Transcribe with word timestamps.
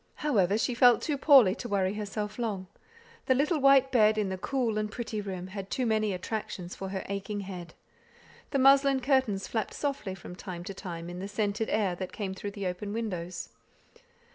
However, 0.25 0.57
she 0.57 0.73
felt 0.73 0.99
too 1.03 1.15
poorly 1.15 1.53
to 1.53 1.69
worry 1.69 1.93
herself 1.93 2.39
long; 2.39 2.65
the 3.27 3.35
little 3.35 3.59
white 3.59 3.91
bed 3.91 4.17
in 4.17 4.29
the 4.29 4.37
cool 4.39 4.79
and 4.79 4.89
pretty 4.91 5.21
room 5.21 5.45
had 5.49 5.69
too 5.69 5.85
many 5.85 6.11
attractions 6.11 6.73
for 6.75 6.89
her 6.89 7.03
aching 7.07 7.41
head. 7.41 7.75
The 8.49 8.57
muslin 8.57 9.01
curtains 9.01 9.47
flapped 9.47 9.75
softly 9.75 10.15
from 10.15 10.35
time 10.35 10.63
to 10.63 10.73
time 10.73 11.07
in 11.07 11.19
the 11.19 11.27
scented 11.27 11.69
air 11.69 11.93
that 11.97 12.11
came 12.13 12.33
through 12.33 12.49
the 12.49 12.65
open 12.65 12.93
windows. 12.93 13.49